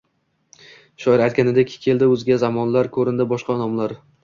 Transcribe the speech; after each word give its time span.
Shoir 1.03 1.23
aytganidek, 1.25 1.75
“keldi 1.85 2.09
o‘zga 2.15 2.39
zamonlar, 2.47 2.93
ko‘rindi 2.99 3.31
boshqa 3.37 3.61
nomlar” 3.65 3.99